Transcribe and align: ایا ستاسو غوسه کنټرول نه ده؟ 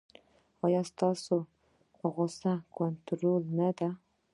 ایا 0.65 0.81
ستاسو 0.91 1.35
غوسه 2.13 2.51
کنټرول 2.77 3.41
نه 3.59 3.69
ده؟ 3.77 3.89